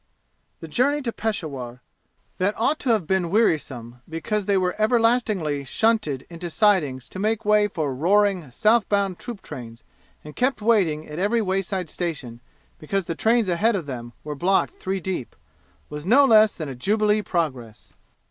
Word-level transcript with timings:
The 0.61 0.67
journey 0.67 1.03
to 1.03 1.11
Peshawur, 1.13 1.79
that 2.39 2.59
ought 2.59 2.79
to 2.79 2.89
have 2.89 3.05
been 3.05 3.29
wearisome 3.29 4.01
because 4.09 4.47
they 4.47 4.57
were 4.57 4.73
everlastingly 4.81 5.63
shunted 5.63 6.25
into 6.27 6.49
sidings 6.49 7.07
to 7.09 7.19
make 7.19 7.45
way 7.45 7.67
for 7.67 7.93
roaring 7.93 8.49
south 8.49 8.89
bound 8.89 9.19
troop 9.19 9.43
trains 9.43 9.83
and 10.23 10.35
kept 10.35 10.59
waiting 10.59 11.07
at 11.07 11.19
every 11.19 11.39
wayside 11.43 11.87
station 11.87 12.41
because 12.79 13.05
the 13.05 13.13
trains 13.13 13.47
ahead 13.47 13.75
of 13.75 13.85
them 13.85 14.13
were 14.23 14.33
blocked 14.33 14.79
three 14.79 14.99
deep, 14.99 15.35
was 15.87 16.03
no 16.03 16.25
less 16.25 16.51
than 16.51 16.67
a 16.67 16.73
jubilee 16.73 17.21
progress! 17.21 17.93